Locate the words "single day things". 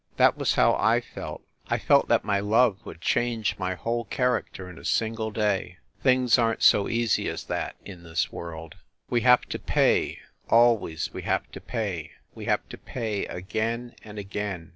4.83-6.39